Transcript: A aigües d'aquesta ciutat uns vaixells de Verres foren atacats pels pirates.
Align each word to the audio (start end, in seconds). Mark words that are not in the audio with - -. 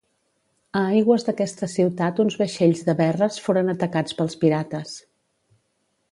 A 0.79 0.79
aigües 0.93 1.25
d'aquesta 1.27 1.67
ciutat 1.73 2.21
uns 2.23 2.37
vaixells 2.41 2.81
de 2.89 2.95
Verres 3.01 3.37
foren 3.49 3.69
atacats 3.77 4.17
pels 4.21 4.39
pirates. 4.45 4.95